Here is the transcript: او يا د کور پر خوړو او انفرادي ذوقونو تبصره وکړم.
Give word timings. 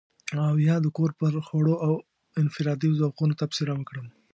او 0.47 0.55
يا 0.67 0.75
د 0.81 0.87
کور 0.97 1.11
پر 1.19 1.31
خوړو 1.47 1.75
او 1.85 1.93
انفرادي 2.41 2.89
ذوقونو 2.99 3.33
تبصره 3.41 3.71
وکړم. 3.75 4.07